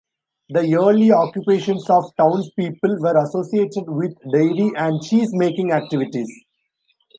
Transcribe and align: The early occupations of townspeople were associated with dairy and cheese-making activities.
The 0.49 0.75
early 0.77 1.11
occupations 1.11 1.87
of 1.87 2.05
townspeople 2.17 2.99
were 3.01 3.23
associated 3.23 3.83
with 3.87 4.15
dairy 4.33 4.71
and 4.75 4.99
cheese-making 4.99 5.71
activities. 5.73 6.31